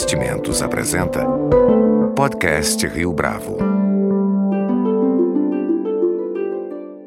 [0.00, 1.20] Investimentos apresenta
[2.16, 3.58] Podcast Rio Bravo.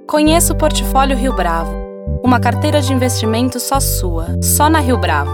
[0.08, 1.74] Conheça o Portfólio Rio Bravo,
[2.24, 5.32] uma carteira de investimentos só sua, só na Rio Bravo.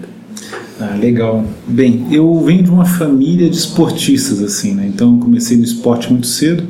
[0.79, 1.43] Ah, legal.
[1.67, 4.87] Bem, eu venho de uma família de esportistas, assim, né?
[4.87, 6.65] Então eu comecei no esporte muito cedo.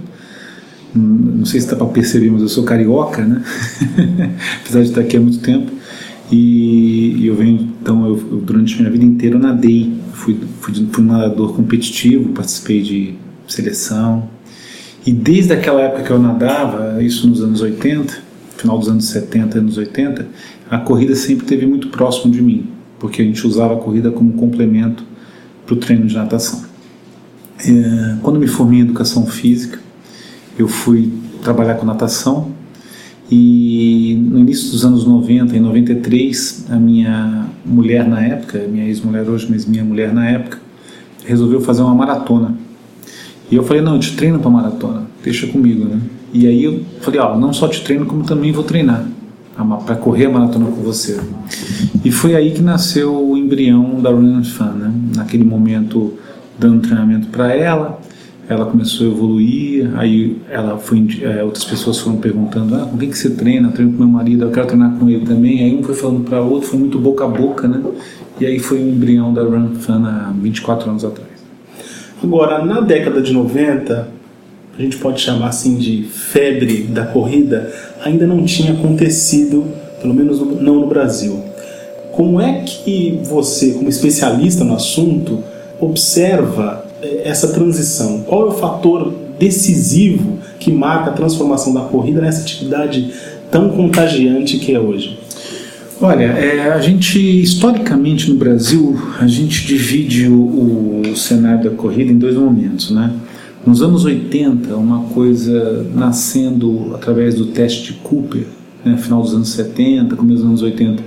[0.94, 3.42] Hum, não sei se dá para perceber, mas eu sou carioca, né?
[4.62, 5.72] Apesar de estar aqui há muito tempo.
[6.30, 9.92] E, eu venho, então, eu, eu, durante a minha vida inteira eu nadei.
[10.12, 13.14] Fui, fui, fui um nadador competitivo, participei de
[13.48, 14.30] seleção.
[15.04, 18.18] E desde aquela época que eu nadava, isso nos anos 80,
[18.56, 20.26] final dos anos 70, anos 80,
[20.70, 24.32] a corrida sempre esteve muito próximo de mim porque a gente usava a corrida como
[24.32, 25.04] complemento
[25.64, 26.64] para o treino de natação.
[27.58, 29.78] É, quando me formei em educação física,
[30.58, 31.12] eu fui
[31.42, 32.52] trabalhar com natação
[33.30, 39.28] e no início dos anos 90, em 93, a minha mulher na época, minha ex-mulher
[39.28, 40.58] hoje, mas minha mulher na época,
[41.24, 42.54] resolveu fazer uma maratona.
[43.50, 46.00] E eu falei, não, eu te treino para maratona, deixa comigo, né?
[46.32, 49.06] E aí eu falei, ó, não só te treino, como também vou treinar
[49.84, 51.18] para correr a maratona com você.
[52.04, 54.92] E foi aí que nasceu o embrião da Run Fan, né?
[55.16, 56.14] Naquele momento
[56.58, 57.98] dando treinamento para ela,
[58.48, 63.10] ela começou a evoluir, aí ela foi, é, outras pessoas foram perguntando, ah, com quem
[63.10, 63.70] que você treina?
[63.70, 65.64] Treino com meu marido, eu quero treinar com ele também.
[65.64, 67.82] Aí um foi falando para o outro, foi muito boca a boca, né?
[68.40, 71.30] E aí foi o embrião da Run Fan há 24 anos atrás.
[72.22, 74.08] Agora, na década de 90,
[74.78, 77.72] a gente pode chamar assim de febre da corrida,
[78.04, 79.64] ainda não tinha acontecido,
[80.00, 81.42] pelo menos não no Brasil.
[82.12, 85.42] Como é que você, como especialista no assunto,
[85.78, 88.22] observa eh, essa transição?
[88.26, 93.12] Qual é o fator decisivo que marca a transformação da corrida nessa atividade
[93.50, 95.18] tão contagiante que é hoje?
[96.00, 102.12] Olha, é, a gente historicamente no Brasil a gente divide o, o cenário da corrida
[102.12, 103.10] em dois momentos, né?
[103.66, 108.46] Nos anos 80, uma coisa nascendo através do teste de Cooper,
[108.84, 111.02] né, final dos anos 70, começo dos anos 80,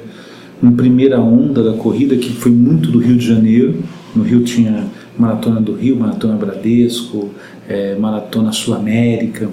[0.61, 3.75] uma primeira onda da corrida que foi muito do Rio de Janeiro.
[4.13, 4.87] No Rio tinha
[5.17, 7.29] Maratona do Rio, Maratona Bradesco,
[7.65, 9.49] é, Maratona Sul América.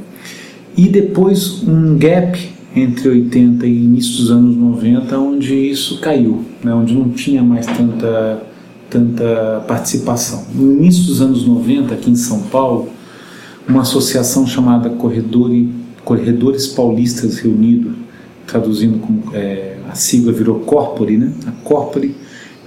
[0.77, 2.37] E depois um gap
[2.75, 7.67] entre 80 e início dos anos 90, onde isso caiu, né, onde não tinha mais
[7.67, 8.43] tanta,
[8.91, 10.45] tanta participação.
[10.53, 12.96] No início dos anos 90, aqui em São Paulo,
[13.69, 17.93] uma associação chamada Corredores, Paulistas Reunidos,
[18.47, 21.33] traduzindo como é, a sigla virou Corpore, né?
[21.47, 22.15] A Corpore,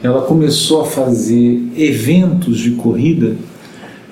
[0.03, 3.35] ela começou a fazer eventos de corrida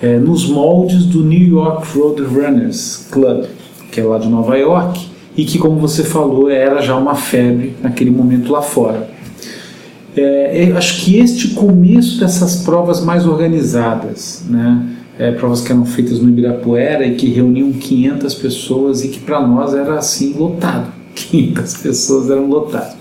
[0.01, 3.45] é, nos moldes do New York Road Runners Club,
[3.91, 7.75] que é lá de Nova York, e que, como você falou, era já uma febre
[7.81, 9.09] naquele momento lá fora.
[10.15, 14.96] É, acho que este começo dessas provas mais organizadas, né?
[15.19, 19.45] É, provas que eram feitas no Ibirapuera e que reuniam 500 pessoas e que para
[19.45, 20.91] nós era assim lotado.
[21.15, 22.95] 500 pessoas eram lotadas.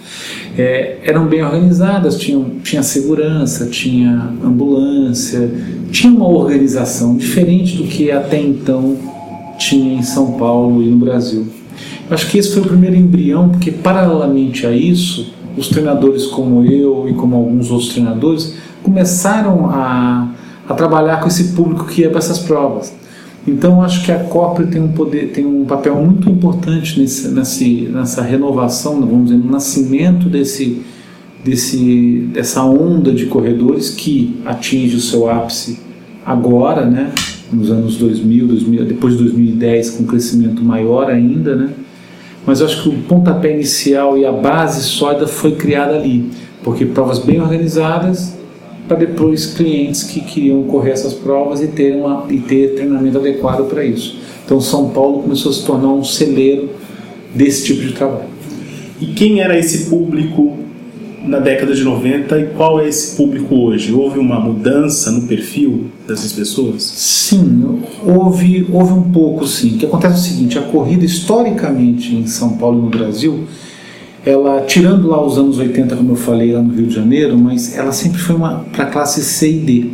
[0.57, 5.51] É, eram bem organizadas, tinham, tinha segurança, tinha ambulância,
[5.91, 8.97] tinha uma organização diferente do que até então
[9.59, 11.47] tinha em São Paulo e no Brasil.
[12.09, 16.65] Eu acho que esse foi o primeiro embrião, porque paralelamente a isso, os treinadores como
[16.65, 20.31] eu e como alguns outros treinadores começaram a
[20.69, 22.93] a trabalhar com esse público que ia para essas provas.
[23.47, 27.89] Então acho que a Corpore tem um poder, tem um papel muito importante nesse, nesse,
[27.93, 30.83] nessa renovação, vamos dizer, no nascimento desse,
[31.45, 35.79] desse, dessa onda de corredores que atinge o seu ápice
[36.25, 37.13] agora, né?
[37.53, 41.71] nos anos 2000, 2000, depois de 2010 com um crescimento maior ainda, né?
[42.45, 46.31] Mas acho que o pontapé inicial e a base sólida foi criada ali,
[46.63, 48.37] porque provas bem organizadas
[48.87, 53.69] para depois clientes que queriam correr essas provas e ter, uma, e ter treinamento adequado
[53.69, 54.19] para isso.
[54.45, 56.71] Então São Paulo começou a se tornar um celeiro
[57.35, 58.29] desse tipo de trabalho.
[59.01, 60.57] E quem era esse público
[61.27, 63.93] na década de 90 e qual é esse público hoje?
[63.93, 66.83] Houve uma mudança no perfil dessas pessoas?
[66.83, 69.75] Sim, houve, houve um pouco sim.
[69.75, 73.45] O que acontece é o seguinte, a corrida historicamente em São Paulo e no Brasil,
[74.27, 77.79] ela, tirando lá os anos 80, como eu falei, lá no Rio de Janeiro, mas
[77.79, 78.35] ela sempre foi
[78.73, 79.91] para a classe C e D.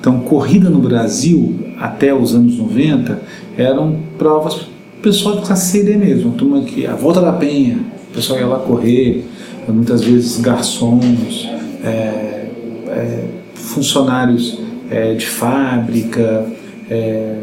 [0.00, 3.22] Então, corrida no Brasil, até os anos 90,
[3.56, 4.66] eram provas
[5.00, 7.78] pessoal de classe C e D mesmo, a turma que a volta da penha,
[8.10, 9.24] o pessoal ia lá correr,
[9.68, 11.48] muitas vezes garçons,
[11.84, 12.46] é,
[12.88, 14.58] é, funcionários
[14.90, 16.46] é, de fábrica,
[16.90, 17.36] é,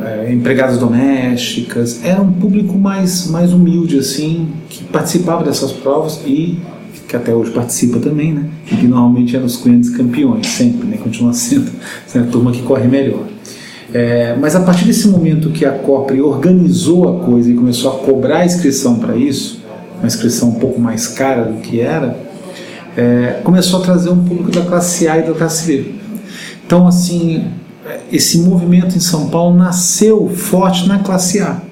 [0.00, 4.48] é, empregadas domésticas, era um público mais, mais humilde assim,
[4.78, 6.58] que participava dessas provas e
[7.08, 8.44] que até hoje participa também, né?
[8.70, 10.98] E que normalmente eram os clientes campeões, sempre, né?
[10.98, 11.70] Continua sendo
[12.14, 13.24] a turma que corre melhor.
[13.92, 17.98] É, mas a partir desse momento que a Copre organizou a coisa e começou a
[18.04, 19.62] cobrar a inscrição para isso,
[19.98, 22.18] uma inscrição um pouco mais cara do que era,
[22.94, 25.94] é, começou a trazer um público da classe A e da classe B.
[26.66, 27.46] Então, assim,
[28.12, 31.62] esse movimento em São Paulo nasceu forte na classe A.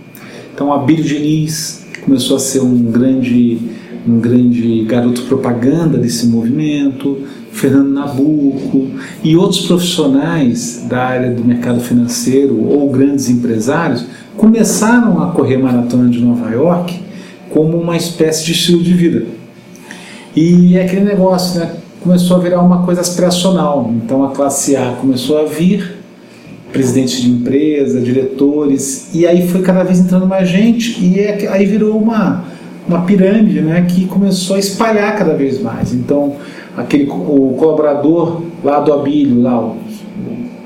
[0.54, 3.58] Então, Abílio Diniz começou a ser um grande,
[4.06, 7.18] um grande garoto propaganda desse movimento,
[7.50, 8.86] Fernando Nabuco
[9.24, 14.06] e outros profissionais da área do mercado financeiro ou grandes empresários
[14.36, 17.00] começaram a correr maratona de Nova York
[17.50, 19.26] como uma espécie de estilo de vida.
[20.36, 21.74] E é aquele negócio, né?
[22.00, 23.90] Começou a virar uma coisa aspiracional.
[23.96, 25.96] Então a classe A começou a vir,
[26.76, 31.64] presidentes de empresa, diretores, e aí foi cada vez entrando mais gente, e é, aí
[31.64, 32.44] virou uma,
[32.86, 35.94] uma pirâmide né, que começou a espalhar cada vez mais.
[35.94, 36.34] Então,
[36.76, 39.76] aquele, o colaborador lá do Abílio, lá, o,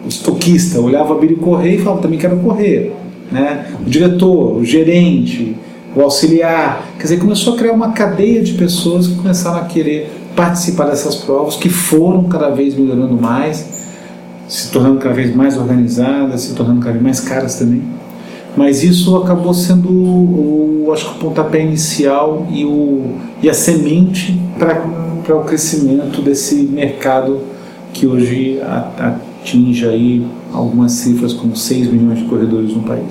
[0.05, 2.93] o estoquista, olhava o Abílio correr e falava: também quero correr.
[3.31, 3.73] Né?
[3.81, 5.55] O diretor, o gerente,
[5.95, 6.89] o auxiliar.
[6.97, 11.15] Quer dizer, começou a criar uma cadeia de pessoas que começaram a querer participar dessas
[11.15, 13.70] provas, que foram cada vez melhorando mais,
[14.51, 17.83] se tornando cada vez mais organizadas, se tornando cada vez mais caras também.
[18.57, 24.37] Mas isso acabou sendo, o, acho que o pontapé inicial e, o, e a semente
[24.59, 27.41] para o crescimento desse mercado
[27.93, 28.61] que hoje
[28.99, 33.07] atinge aí algumas cifras como 6 milhões de corredores no país.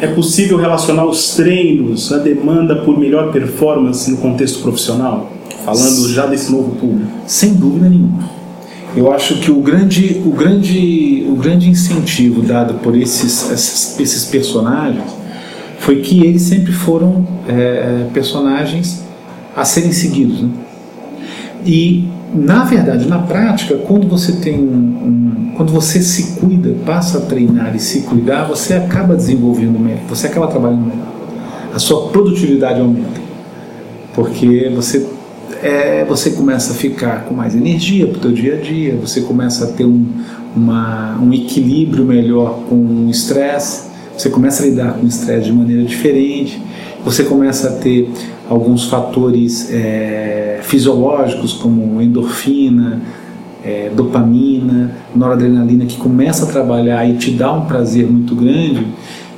[0.00, 5.32] É possível relacionar os treinos, a demanda por melhor performance no contexto profissional?
[5.64, 7.10] Falando já desse novo público.
[7.26, 8.37] Sem dúvida nenhuma.
[8.96, 14.24] Eu acho que o grande, o grande, o grande incentivo dado por esses, esses, esses
[14.24, 15.16] personagens
[15.78, 19.04] foi que eles sempre foram é, personagens
[19.54, 20.42] a serem seguidos.
[20.42, 20.50] Né?
[21.64, 27.18] E na verdade, na prática, quando você tem um, um, quando você se cuida, passa
[27.18, 31.08] a treinar e se cuidar, você acaba desenvolvendo melhor, você acaba trabalhando melhor.
[31.74, 33.20] A sua produtividade aumenta,
[34.14, 35.06] porque você
[35.62, 39.20] é, você começa a ficar com mais energia para o teu dia a dia, você
[39.20, 40.06] começa a ter um,
[40.54, 45.52] uma, um equilíbrio melhor com o estresse, você começa a lidar com o estresse de
[45.52, 46.60] maneira diferente,
[47.04, 48.10] você começa a ter
[48.48, 53.00] alguns fatores é, fisiológicos como endorfina,
[53.64, 58.86] é, dopamina, noradrenalina que começa a trabalhar e te dá um prazer muito grande.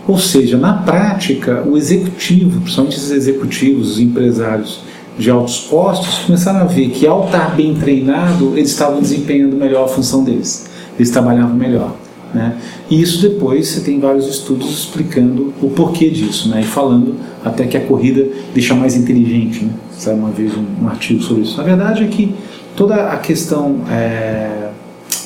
[0.06, 4.80] Ou seja, na prática, o executivo, principalmente os executivos, os empresários
[5.20, 9.84] de altos postos, começaram a ver que ao estar bem treinado, eles estavam desempenhando melhor
[9.84, 10.66] a função deles,
[10.98, 11.94] eles trabalhavam melhor.
[12.32, 12.56] Né?
[12.88, 16.60] E isso depois você tem vários estudos explicando o porquê disso, né?
[16.60, 19.64] e falando até que a corrida deixa mais inteligente.
[19.64, 19.72] Né?
[19.92, 21.56] Saiu uma vez um, um, artigo sobre isso.
[21.58, 22.34] Na verdade é que
[22.74, 24.68] toda a questão é,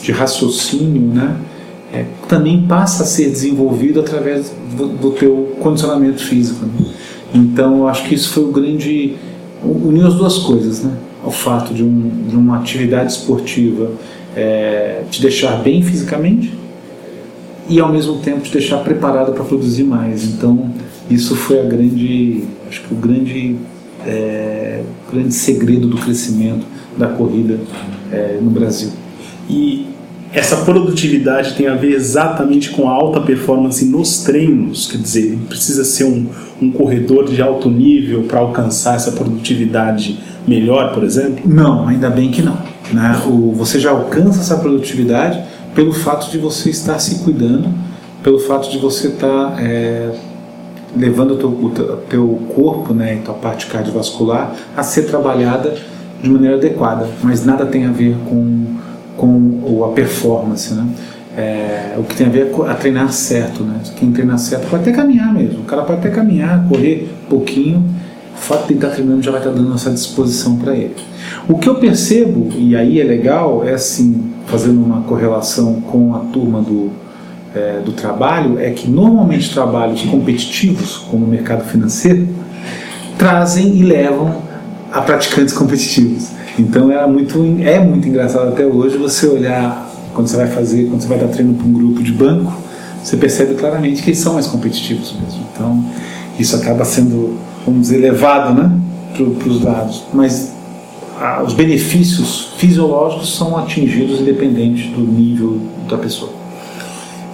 [0.02, 1.36] de raciocínio né,
[1.92, 6.64] é, também passa a ser desenvolvido através do, do teu condicionamento físico.
[6.64, 6.86] Né?
[7.34, 9.14] Então eu acho que isso foi o grande...
[9.64, 10.92] uniu as duas coisas, né?
[11.24, 13.92] o fato de, um, de uma atividade esportiva
[14.36, 16.52] é, te deixar bem fisicamente
[17.68, 20.24] e ao mesmo tempo te deixar preparado para produzir mais.
[20.24, 20.70] Então
[21.10, 23.56] isso foi a grande, acho que o grande,
[24.06, 26.66] é, grande segredo do crescimento
[26.96, 27.58] da corrida
[28.12, 28.90] é, no Brasil.
[29.48, 29.86] E
[30.34, 35.84] essa produtividade tem a ver exatamente com a alta performance nos treinos, quer dizer, precisa
[35.84, 36.26] ser um,
[36.60, 41.44] um corredor de alto nível para alcançar essa produtividade melhor, por exemplo?
[41.46, 42.58] Não, ainda bem que não.
[42.92, 43.22] Né?
[43.26, 45.40] O, você já alcança essa produtividade
[45.72, 47.72] pelo fato de você estar se cuidando,
[48.22, 50.10] pelo fato de você estar é,
[50.96, 51.70] levando o teu, o
[52.08, 55.74] teu corpo né, e tua parte cardiovascular a ser trabalhada
[56.20, 58.64] de maneira adequada, mas nada tem a ver com,
[59.16, 59.53] com
[59.84, 60.86] a performance, né?
[61.36, 63.80] É, o que tem a ver com a treinar certo, né?
[63.96, 67.84] Quem treina certo pode até caminhar mesmo, o cara pode até caminhar, correr um pouquinho,
[68.34, 70.94] o fato de estar treinando já vai estar dando essa disposição para ele.
[71.48, 76.20] O que eu percebo, e aí é legal, é assim, fazendo uma correlação com a
[76.20, 76.90] turma do,
[77.54, 82.28] é, do trabalho, é que normalmente trabalhos competitivos, como o mercado financeiro,
[83.18, 84.42] trazem e levam
[84.92, 86.30] a praticantes competitivos.
[86.58, 91.02] Então era muito, é muito engraçado até hoje você olhar quando você vai fazer, quando
[91.02, 92.52] você vai dar treino para um grupo de banco,
[93.02, 95.44] você percebe claramente que eles são mais competitivos mesmo.
[95.52, 95.84] Então
[96.38, 98.78] isso acaba sendo, vamos dizer, levado né,
[99.12, 100.04] para os lados.
[100.12, 100.52] Mas
[101.20, 106.32] ah, os benefícios fisiológicos são atingidos independente do nível da pessoa.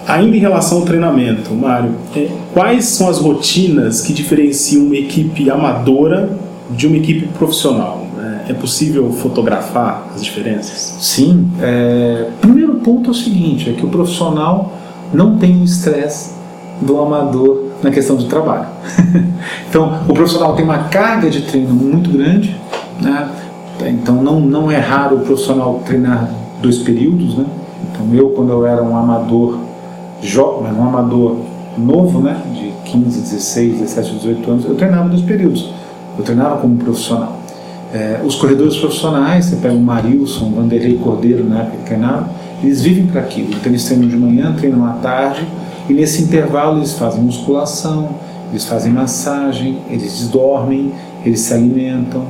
[0.07, 5.49] Ainda em relação ao treinamento, Mário, é, quais são as rotinas que diferenciam uma equipe
[5.49, 6.37] amadora
[6.71, 8.00] de uma equipe profissional?
[8.51, 10.97] É, possível fotografar as diferenças?
[10.99, 11.49] Sim.
[11.61, 14.73] É, primeiro ponto é o seguinte: é que o profissional
[15.13, 16.31] não tem o estresse
[16.81, 18.67] do amador na questão do trabalho.
[19.69, 22.55] então, o profissional tem uma carga de treino muito grande,
[23.01, 23.29] né?
[23.87, 26.29] então não, não é raro o profissional treinar
[26.61, 27.37] dois períodos.
[27.37, 27.45] Né?
[27.83, 29.57] Então, eu, quando eu era um amador
[30.21, 31.37] jovem, um amador
[31.77, 32.39] novo, né?
[32.53, 35.73] de 15, 16, 17, 18 anos, eu treinava dois períodos.
[36.17, 37.40] Eu treinava como profissional.
[37.93, 42.29] É, os corredores profissionais, você pega o Marilson, Vanderlei Cordeiro, na época que treinavam,
[42.63, 43.49] eles vivem para aquilo.
[43.49, 45.45] Então eles treinam de manhã, treinam à tarde,
[45.89, 48.15] e nesse intervalo eles fazem musculação,
[48.49, 50.93] eles fazem massagem, eles dormem,
[51.25, 52.23] eles se alimentam.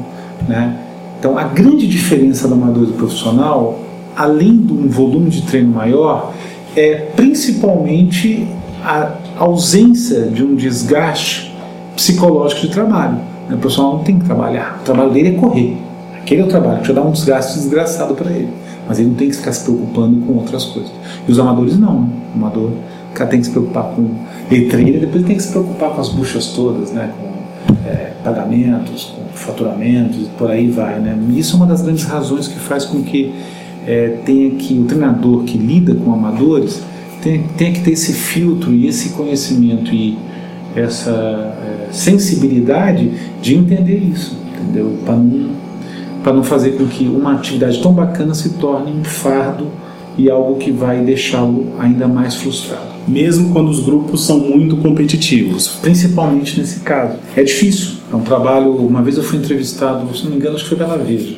[0.48, 0.77] Né?
[1.20, 3.80] Então a grande diferença do amador e do profissional,
[4.15, 6.34] além de um volume de treino maior,
[6.75, 8.48] é principalmente
[8.84, 11.56] a ausência de um desgaste
[11.96, 13.30] psicológico de trabalho.
[13.51, 15.77] O profissional não tem que trabalhar, o trabalho dele é correr.
[16.15, 18.50] Aquele é o trabalho que já dá um desgaste desgraçado para ele.
[18.88, 20.91] Mas ele não tem que ficar se preocupando com outras coisas.
[21.27, 22.10] E os amadores não.
[22.34, 22.72] O amador
[23.13, 24.10] cara tem que se preocupar com
[24.50, 27.12] letreira, depois tem que se preocupar com as buchas todas, né?
[27.20, 31.00] com é, pagamentos, com faturamentos por aí vai.
[31.00, 31.17] Né?
[31.36, 33.34] Isso é uma das grandes razões que faz com que
[33.86, 36.81] é, tenha que o treinador que lida com amadores
[37.22, 40.17] tenha, tenha que ter esse filtro e esse conhecimento e
[40.75, 43.12] essa é, sensibilidade
[43.42, 44.98] de entender isso, entendeu?
[45.06, 49.68] Para não, não fazer com que uma atividade tão bacana se torne um fardo
[50.18, 52.92] e algo que vai deixá-lo ainda mais frustrado.
[53.08, 55.68] Mesmo quando os grupos são muito competitivos.
[55.82, 57.18] Principalmente nesse caso.
[57.36, 57.96] É difícil.
[58.12, 58.75] É um trabalho.
[58.75, 61.36] Uma vez eu fui entrevistado, se não me engano, acho que foi pela Veja.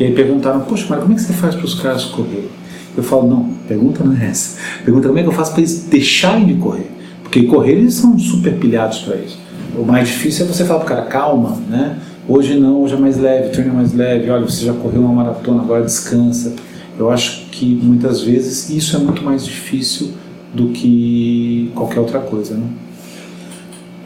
[0.00, 2.48] E aí perguntaram: Poxa, mas como é que você faz para os caras correr?
[2.96, 4.58] Eu falo: Não, pergunta não é essa.
[4.84, 6.90] Pergunta como é que eu faço para eles deixarem de correr.
[7.32, 9.38] Porque correr eles são super pilhados para isso.
[9.74, 11.96] O mais difícil é você falar para o cara: calma, né?
[12.28, 14.28] Hoje não, hoje é mais leve, treino é mais leve.
[14.28, 16.52] Olha, você já correu uma maratona, agora descansa.
[16.98, 20.10] Eu acho que muitas vezes isso é muito mais difícil
[20.52, 22.54] do que qualquer outra coisa.
[22.54, 22.66] Né?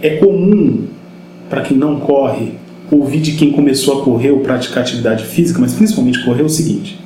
[0.00, 0.84] É comum,
[1.50, 2.52] para quem não corre,
[2.92, 7.00] ouvir de quem começou a correr ou praticar atividade física, mas principalmente correr, o seguinte: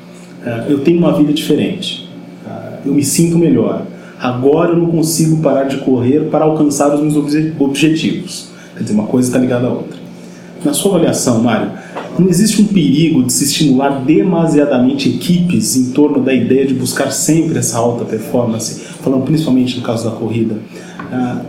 [0.45, 2.11] uh, eu tenho uma vida diferente,
[2.47, 3.87] uh, eu me sinto melhor.
[4.21, 7.17] Agora eu não consigo parar de correr para alcançar os meus
[7.59, 8.51] objetivos.
[8.77, 9.99] Quer dizer, uma coisa está ligada à outra.
[10.63, 11.73] Na sua avaliação, Mário,
[12.19, 17.11] não existe um perigo de se estimular demasiadamente equipes em torno da ideia de buscar
[17.11, 20.59] sempre essa alta performance, falando principalmente no caso da corrida?
[21.11, 21.41] Ah,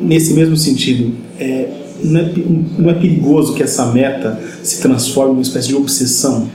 [0.00, 1.70] nesse mesmo sentido, é,
[2.04, 2.32] não, é,
[2.78, 6.48] não é perigoso que essa meta se transforme em uma espécie de obsessão?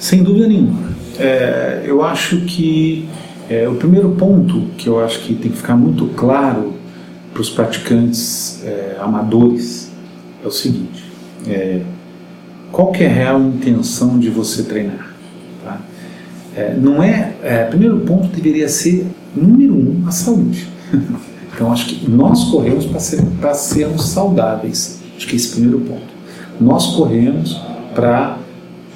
[0.00, 0.80] Sem dúvida nenhuma.
[1.16, 3.08] É, eu acho que
[3.48, 6.74] é, o primeiro ponto que eu acho que tem que ficar muito claro
[7.32, 9.90] para os praticantes é, amadores
[10.44, 11.04] é o seguinte:
[11.46, 11.80] é,
[12.70, 15.14] qual que é a real intenção de você treinar?
[15.64, 15.80] Tá?
[16.54, 20.68] É, não é, é, primeiro ponto deveria ser número um a saúde.
[21.54, 23.22] então acho que nós corremos para ser,
[23.54, 25.00] sermos saudáveis.
[25.16, 26.18] Acho que esse é o primeiro ponto.
[26.60, 27.60] Nós corremos
[27.94, 28.38] para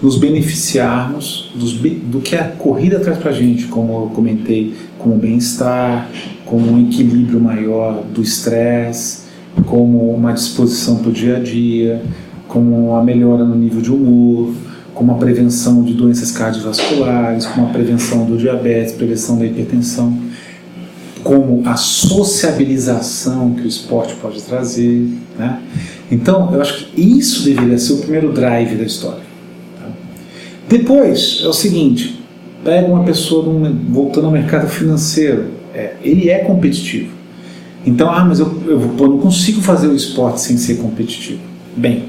[0.02, 5.16] nos beneficiarmos dos, do que a corrida traz para a gente, como eu comentei, como
[5.16, 6.10] bem-estar,
[6.44, 9.22] como um equilíbrio maior do estresse,
[9.66, 12.02] como uma disposição para o dia a dia,
[12.48, 14.52] como a melhora no nível de humor,
[14.92, 20.18] como a prevenção de doenças cardiovasculares, como a prevenção do diabetes, prevenção da hipertensão,
[21.22, 25.08] como a sociabilização que o esporte pode trazer.
[25.38, 25.62] Né?
[26.10, 29.31] Então, eu acho que isso deveria ser o primeiro drive da história.
[30.68, 32.22] Depois, é o seguinte,
[32.64, 33.44] Pega uma pessoa
[33.88, 37.10] voltando ao mercado financeiro, é, ele é competitivo.
[37.84, 41.40] Então, ah, mas eu, eu, eu, não consigo fazer o esporte sem ser competitivo.
[41.76, 42.04] Bem,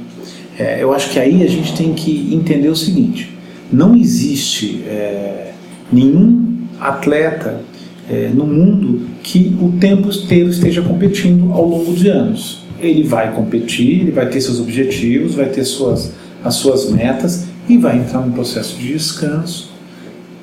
[0.59, 3.35] é, eu acho que aí a gente tem que entender o seguinte:
[3.71, 5.53] não existe é,
[5.91, 7.61] nenhum atleta
[8.07, 12.63] é, no mundo que o tempo inteiro esteja competindo ao longo de anos.
[12.79, 16.11] Ele vai competir, ele vai ter seus objetivos, vai ter suas,
[16.43, 19.71] as suas metas e vai entrar num processo de descanso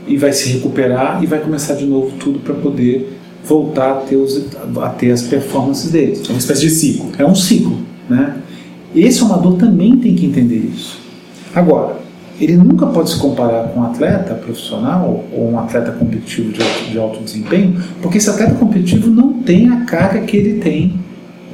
[0.07, 4.17] e vai se recuperar e vai começar de novo tudo para poder voltar a ter,
[4.17, 4.47] os,
[4.81, 6.21] a ter as performances dele.
[6.27, 7.13] É uma espécie de ciclo.
[7.19, 7.79] É um ciclo.
[8.09, 8.37] Né?
[8.95, 10.99] Esse amador também tem que entender isso.
[11.55, 12.01] Agora,
[12.41, 16.91] ele nunca pode se comparar com um atleta profissional ou um atleta competitivo de alto,
[16.91, 20.95] de alto desempenho, porque esse atleta competitivo não tem a carga que ele tem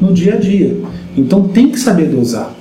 [0.00, 0.76] no dia a dia.
[1.16, 2.56] Então tem que saber dosar.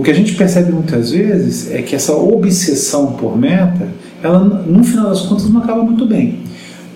[0.00, 3.86] O que a gente percebe muitas vezes é que essa obsessão por meta,
[4.22, 6.38] ela no final das contas não acaba muito bem.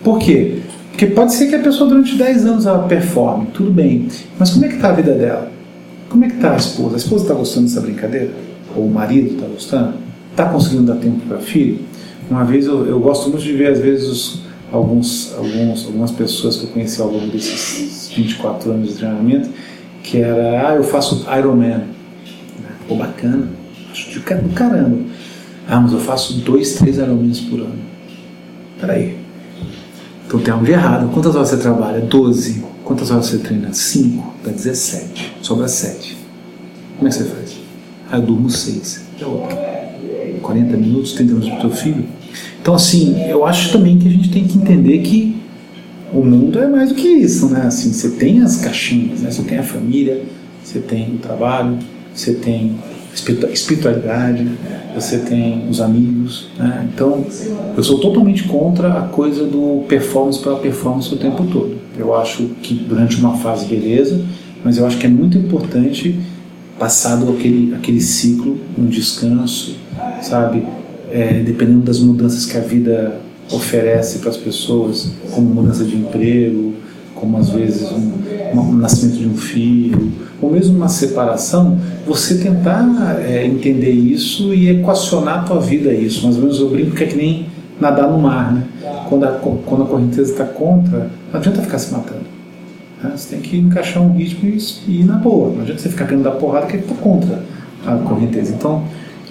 [0.03, 0.61] Por quê?
[0.91, 4.09] Porque pode ser que a pessoa durante 10 anos ela performe, tudo bem.
[4.39, 5.53] Mas como é que está a vida dela?
[6.09, 6.95] Como é que está a esposa?
[6.95, 8.31] A esposa está gostando dessa brincadeira?
[8.75, 9.95] Ou o marido está gostando?
[10.31, 11.81] Está conseguindo dar tempo para filho?
[12.31, 14.41] Uma vez eu, eu, gosto muito de ver, às vezes, os,
[14.73, 19.51] alguns, alguns, algumas pessoas que eu conheci ao longo desses 24 anos de treinamento,
[20.03, 21.94] que era, ah, eu faço Ironman.
[22.89, 23.49] Pô, bacana,
[23.91, 24.99] acho de caramba.
[25.67, 27.79] Ah, mas eu faço dois, três Ironmans por ano.
[28.81, 29.17] Peraí.
[30.27, 31.11] Então tem algo de errado.
[31.13, 32.01] Quantas horas você trabalha?
[32.01, 32.63] 12.
[32.85, 33.73] Quantas horas você treina?
[33.73, 34.35] 5.
[34.45, 35.37] Dá 17.
[35.41, 36.17] Sobra 7.
[36.97, 37.57] Como é que você faz?
[38.11, 39.05] Ah, eu durmo 6.
[39.21, 39.57] É outro.
[40.43, 42.05] 40 minutos, 30 minutos para o teu filho.
[42.61, 45.37] Então, assim, eu acho também que a gente tem que entender que
[46.13, 47.63] o mundo é mais do que isso, né?
[47.63, 49.31] Assim, você tem as caixinhas, né?
[49.31, 50.23] Você tem a família,
[50.63, 51.79] você tem o trabalho,
[52.15, 52.77] você tem
[53.53, 54.49] espiritualidade,
[54.95, 56.49] você tem os amigos.
[56.59, 56.89] Né?
[56.93, 57.25] Então,
[57.77, 61.77] eu sou totalmente contra a coisa do performance para performance o tempo todo.
[61.99, 64.21] Eu acho que durante uma fase, beleza,
[64.65, 66.19] mas eu acho que é muito importante,
[66.79, 69.77] passado aquele, aquele ciclo, um descanso,
[70.23, 70.65] sabe?
[71.11, 73.21] É, dependendo das mudanças que a vida
[73.53, 76.75] oferece para as pessoas, como mudança de emprego,
[77.15, 78.13] como às vezes um,
[78.61, 84.69] um, nascimento de um filho, ou mesmo uma separação, você tentar é, entender isso e
[84.69, 86.25] equacionar a tua vida a isso.
[86.25, 87.47] Mais ou menos eu brinco que é que nem
[87.81, 88.65] nadar no mar, né?
[89.09, 92.25] Quando a, quando a correnteza está contra, não adianta ficar se matando.
[93.03, 93.13] Né?
[93.15, 95.53] Você tem que encaixar um ritmo e, ir na boa.
[95.53, 97.43] Não adianta você ficar querendo dar porrada que está contra
[97.87, 98.55] a correnteza.
[98.55, 98.85] Então,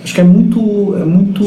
[0.03, 1.43] acho que é muito, é muito,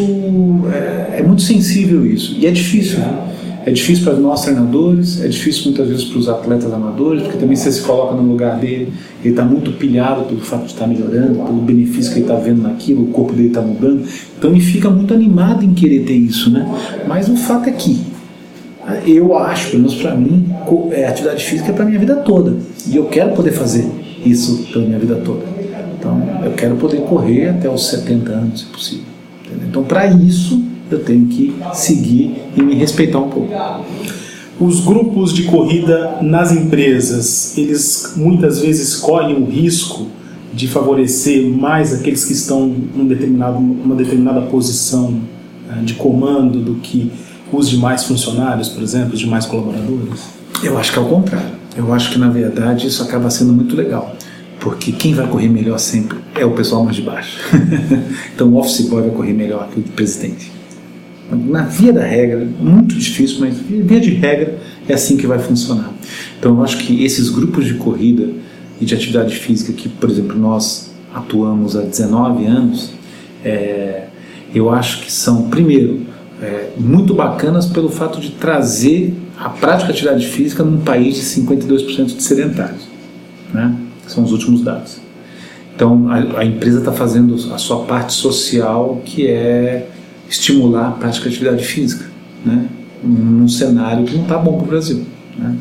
[0.72, 2.34] é, é muito sensível isso.
[2.38, 3.26] E é difícil, né?
[3.66, 7.56] É difícil para nós treinadores, é difícil muitas vezes para os atletas amadores, porque também
[7.56, 10.86] você se coloca no lugar dele, ele está muito pilhado pelo fato de estar tá
[10.86, 14.06] melhorando, pelo benefício que ele está vendo naquilo, o corpo dele está mudando.
[14.38, 16.64] Então ele fica muito animado em querer ter isso, né?
[17.08, 17.98] Mas o fato é que
[19.04, 20.48] eu acho, pelo menos para mim,
[20.92, 22.54] é, atividade física é para minha vida toda.
[22.88, 23.84] E eu quero poder fazer
[24.24, 25.42] isso pela minha vida toda.
[25.98, 29.04] Então eu quero poder correr até os 70 anos, se possível.
[29.44, 29.68] Entendeu?
[29.68, 33.52] Então para isso eu tenho que seguir e me respeitar um pouco.
[34.58, 40.06] Os grupos de corrida nas empresas, eles muitas vezes correm o risco
[40.54, 42.88] de favorecer mais aqueles que estão em
[43.84, 45.20] uma determinada posição
[45.68, 47.12] né, de comando do que
[47.52, 50.30] os demais funcionários, por exemplo, os demais colaboradores?
[50.62, 51.50] Eu acho que é o contrário.
[51.76, 54.16] Eu acho que na verdade isso acaba sendo muito legal,
[54.58, 57.38] porque quem vai correr melhor sempre é o pessoal mais de baixo.
[58.34, 60.55] então o office boy vai correr melhor que o presidente
[61.30, 64.58] na via da regra, muito difícil, mas via de regra
[64.88, 65.92] é assim que vai funcionar.
[66.38, 68.28] Então eu acho que esses grupos de corrida
[68.80, 72.92] e de atividade física que, por exemplo, nós atuamos há 19 anos,
[73.44, 74.04] é,
[74.54, 76.02] eu acho que são, primeiro,
[76.40, 81.22] é, muito bacanas pelo fato de trazer a prática de atividade física num país de
[81.22, 82.82] 52% de sedentários.
[83.52, 83.74] Né?
[84.06, 84.98] São os últimos dados.
[85.74, 89.88] Então a, a empresa está fazendo a sua parte social, que é
[90.28, 92.06] estimular a prática de atividade física,
[92.44, 92.66] né?
[93.02, 95.04] num cenário que não está bom para o Brasil.
[95.38, 95.56] Né?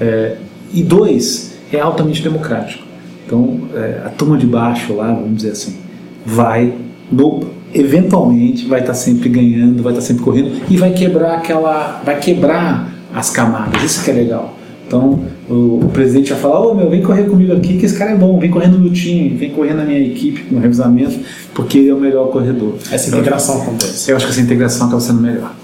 [0.00, 0.36] É,
[0.72, 2.84] e dois, é altamente democrático.
[3.26, 5.76] Então, é, a turma de baixo lá, vamos dizer assim,
[6.24, 6.72] vai,
[7.10, 7.44] no,
[7.74, 12.00] eventualmente, vai estar tá sempre ganhando, vai estar tá sempre correndo e vai quebrar aquela,
[12.04, 13.82] vai quebrar as camadas.
[13.82, 14.56] Isso que é legal.
[14.86, 17.96] Então, o, o presidente vai falar: Ô oh, meu, vem correr comigo aqui, que esse
[17.96, 21.18] cara é bom, vem correr no meu time, vem correr na minha equipe, no revezamento,
[21.54, 22.74] porque ele é o melhor corredor.
[22.90, 24.10] Essa integração acontece.
[24.10, 25.54] Eu acho que essa integração acaba sendo melhor.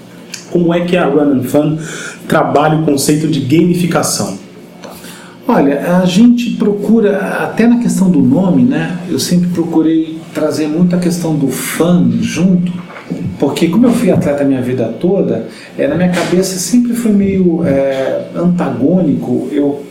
[0.51, 1.77] Como é que a Run and Fun
[2.27, 4.37] trabalha o conceito de gamificação?
[5.47, 8.97] Olha, a gente procura, até na questão do nome, né?
[9.07, 12.71] Eu sempre procurei trazer muito a questão do fun junto,
[13.39, 17.11] Porque como eu fui atleta a minha vida toda, é, na minha cabeça sempre foi
[17.11, 19.85] meio é, antagônico eu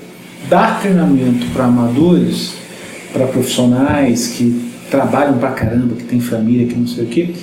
[0.48, 2.54] dar treinamento para amadores,
[3.12, 7.34] para profissionais que trabalham pra caramba, que tem família, que não sei o quê,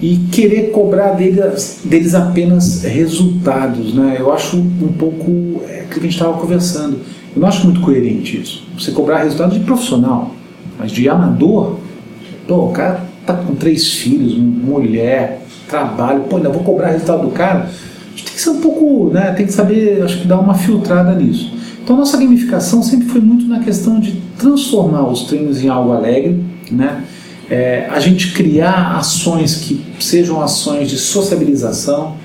[0.00, 3.94] e querer cobrar deles, deles apenas resultados.
[3.94, 4.16] Né?
[4.18, 7.00] Eu acho um pouco é, que a gente estava conversando.
[7.34, 8.64] Eu não acho muito coerente isso.
[8.78, 10.34] Você cobrar resultado de profissional,
[10.78, 11.78] mas de amador,
[12.46, 17.30] pô, o cara tá com três filhos, mulher, trabalho, pô, ainda vou cobrar resultado do
[17.30, 17.60] cara.
[17.60, 19.32] A gente tem que ser um pouco, né?
[19.32, 21.52] Tem que saber, acho que dar uma filtrada nisso.
[21.82, 25.92] Então a nossa gamificação sempre foi muito na questão de transformar os treinos em algo
[25.92, 27.04] alegre, né?
[27.50, 32.16] É, a gente criar ações que sejam ações de sociabilização,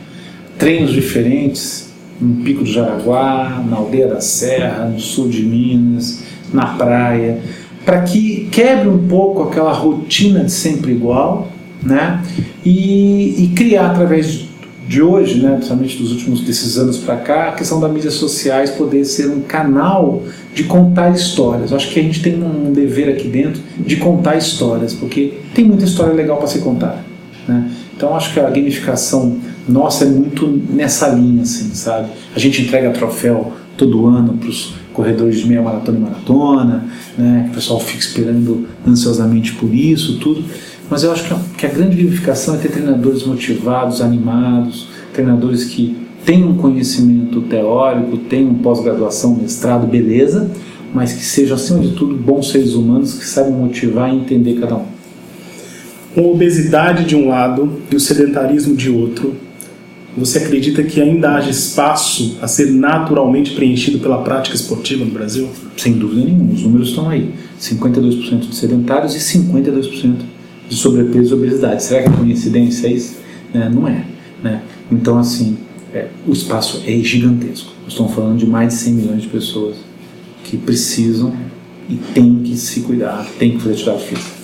[0.57, 6.67] treinos diferentes, no Pico do Jaraguá, na Aldeia da Serra, no sul de Minas, na
[6.67, 7.39] praia,
[7.85, 12.21] para que quebre um pouco aquela rotina de sempre igual, né?
[12.65, 14.45] E, e criar através
[14.87, 18.69] de hoje, né, principalmente dos últimos desses anos para cá, a questão das mídias sociais
[18.69, 21.71] poder ser um canal de contar histórias.
[21.71, 25.65] Eu acho que a gente tem um dever aqui dentro de contar histórias, porque tem
[25.65, 26.99] muita história legal para ser contada.
[27.47, 27.71] Né?
[27.95, 32.09] Então acho que a gamificação nossa é muito nessa linha, assim, sabe?
[32.35, 36.85] A gente entrega troféu todo ano para os corredores de meia maratona e maratona,
[37.17, 37.47] né?
[37.51, 40.43] O pessoal fica esperando ansiosamente por isso, tudo.
[40.89, 45.65] Mas eu acho que a, que a grande gamificação é ter treinadores motivados, animados, treinadores
[45.65, 50.49] que têm um conhecimento teórico, têm um pós-graduação, mestrado, beleza,
[50.93, 54.75] mas que sejam, acima de tudo, bons seres humanos que saibam motivar e entender cada
[54.75, 54.85] um.
[56.13, 59.33] Com a obesidade de um lado e o sedentarismo de outro,
[60.15, 65.49] você acredita que ainda haja espaço a ser naturalmente preenchido pela prática esportiva no Brasil?
[65.75, 67.33] Sem dúvida nenhuma, os números estão aí.
[67.59, 70.15] 52% de sedentários e 52%
[70.69, 71.83] de sobrepeso e obesidade.
[71.83, 73.17] Será que é coincidência isso?
[73.53, 74.05] É, não é.
[74.43, 74.61] Né?
[74.91, 75.57] Então, assim,
[75.93, 77.71] é, o espaço é gigantesco.
[77.87, 79.77] Estamos falando de mais de 100 milhões de pessoas
[80.43, 81.33] que precisam
[81.89, 84.42] e têm que se cuidar, têm que fazer atividade física.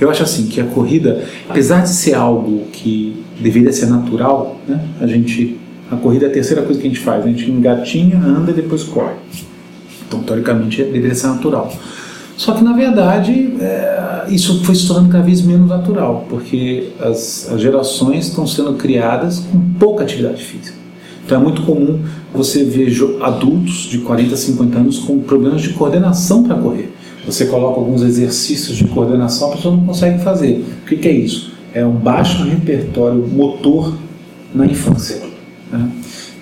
[0.00, 4.86] Eu acho assim que a corrida, apesar de ser algo que deveria ser natural, né?
[5.00, 5.58] A gente,
[5.90, 7.24] a corrida é a terceira coisa que a gente faz.
[7.24, 9.14] A gente engatinha, anda e depois corre.
[10.06, 11.72] Então, teoricamente, deveria ser natural.
[12.36, 17.50] Só que, na verdade, é, isso foi se tornando cada vez menos natural, porque as,
[17.50, 20.76] as gerações estão sendo criadas com pouca atividade física.
[21.24, 26.44] Então é muito comum você ver adultos de 40, 50 anos com problemas de coordenação
[26.44, 26.92] para correr.
[27.26, 30.64] Você coloca alguns exercícios de coordenação, a pessoa não consegue fazer.
[30.82, 31.52] O que, que é isso?
[31.74, 33.94] É um baixo repertório motor
[34.54, 35.20] na infância.
[35.70, 35.90] Né?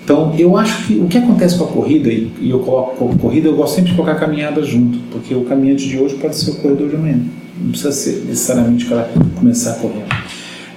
[0.03, 3.47] Então, eu acho que o que acontece com a corrida, e eu coloco a corrida,
[3.47, 6.51] eu gosto sempre de colocar a caminhada junto, porque o caminhante de hoje pode ser
[6.51, 7.19] o corredor de amanhã.
[7.59, 10.05] Não precisa ser necessariamente o cara começar correndo.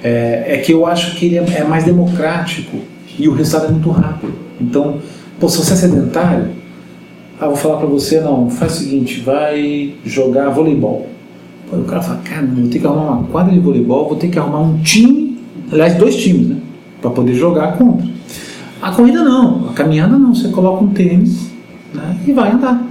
[0.02, 2.78] É, é que eu acho que ele é, é mais democrático
[3.18, 4.32] e o resultado é muito rápido.
[4.58, 4.98] Então,
[5.38, 6.48] pô, se você é sedentário,
[7.40, 11.08] ah, vou falar para você, não, faz o seguinte, vai jogar voleibol.
[11.70, 14.28] Pô, o cara fala, cara, vou ter que arrumar uma quadra de voleibol, vou ter
[14.28, 15.38] que arrumar um time,
[15.70, 16.56] aliás, dois times, né,
[17.00, 18.08] para poder jogar contra.
[18.82, 21.50] A corrida não, a caminhada não, você coloca um tênis
[21.94, 22.84] né, e vai andar.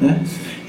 [0.00, 0.20] Né?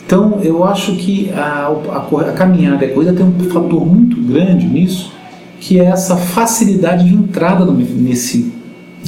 [0.05, 4.21] Então eu acho que a, a, a caminhada e a corrida tem um fator muito
[4.21, 5.11] grande nisso,
[5.59, 8.53] que é essa facilidade de entrada no, nesse,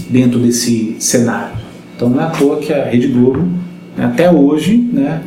[0.10, 1.56] dentro desse cenário.
[1.96, 3.48] Então não é à toa que a Rede Globo,
[3.98, 5.22] até hoje, né,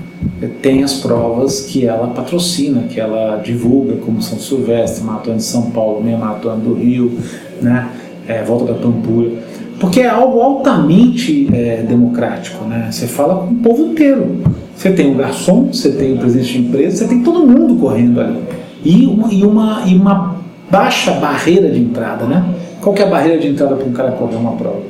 [0.63, 5.71] tem as provas que ela patrocina, que ela divulga, como São Silvestre, Maratona de São
[5.71, 7.19] Paulo, Meia Maratona do Rio,
[7.61, 7.89] né,
[8.29, 12.89] é, Volta da Pampulha porque é algo altamente é, democrático, né?
[12.91, 14.43] Você fala com o povo inteiro.
[14.77, 18.21] Você tem o garçom, você tem o presidente de empresa, você tem todo mundo correndo
[18.21, 18.39] ali.
[18.85, 20.37] E uma, e uma, e uma
[20.71, 22.45] baixa barreira de entrada, né?
[22.83, 24.83] Qual que é a barreira de entrada para um cara correr uma prova?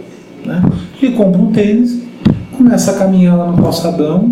[0.44, 0.60] Né?
[1.00, 2.02] Ele compra um tênis,
[2.62, 4.30] começa a caminhar lá no calçadão,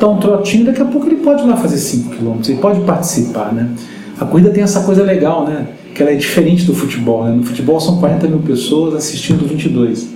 [0.00, 2.80] dá um trotinho, daqui a pouco ele pode ir lá fazer 5 km, ele pode
[2.80, 3.68] participar, né?
[4.18, 5.66] A corrida tem essa coisa legal, né?
[5.94, 7.24] que ela é diferente do futebol.
[7.24, 7.32] Né?
[7.32, 10.08] No futebol são 40 mil pessoas assistindo 22.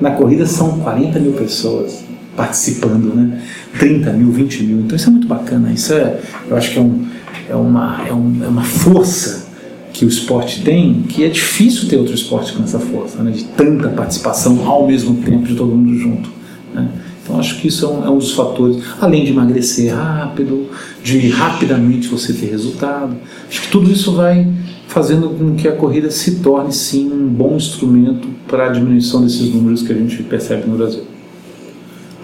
[0.00, 2.04] Na corrida são 40 mil pessoas
[2.36, 3.40] participando, né?
[3.78, 4.80] 30 mil, 20 mil.
[4.80, 5.72] Então isso é muito bacana.
[5.72, 7.06] Isso é, eu acho que é, um,
[7.48, 9.46] é, uma, é, um, é uma força
[9.92, 13.30] que o esporte tem que é difícil ter outro esporte com essa força, né?
[13.30, 16.41] de tanta participação ao mesmo tempo de todo mundo junto.
[16.72, 16.88] Né?
[17.22, 20.66] Então acho que isso é um, é um, dos fatores, além de emagrecer rápido,
[21.02, 23.16] de rapidamente você ter resultado.
[23.48, 24.48] Acho que tudo isso vai
[24.88, 29.52] fazendo com que a corrida se torne sim um bom instrumento para a diminuição desses
[29.54, 31.04] números que a gente percebe no Brasil.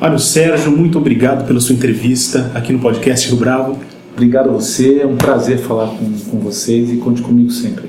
[0.01, 3.79] Olha, Sérgio, muito obrigado pela sua entrevista aqui no podcast Rio Bravo.
[4.13, 7.89] Obrigado a você, é um prazer falar com, com vocês e conte comigo sempre.